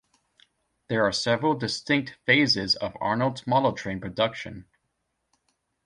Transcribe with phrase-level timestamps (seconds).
[0.87, 4.65] There are several distinct phases of Arnold's model train production.